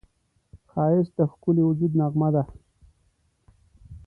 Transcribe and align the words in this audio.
ښایست 0.71 1.13
د 1.17 1.19
ښکلي 1.31 1.63
وجود 1.69 1.91
نغمه 1.99 2.29
ده 2.35 2.43